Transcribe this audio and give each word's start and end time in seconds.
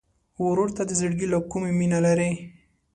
ورور 0.45 0.69
ته 0.77 0.83
د 0.87 0.91
زړګي 0.99 1.27
له 1.33 1.37
کومي 1.51 1.71
مینه 1.79 1.99
لرې. 2.05 2.31